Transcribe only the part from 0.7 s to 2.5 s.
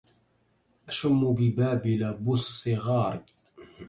أشم ببابل بو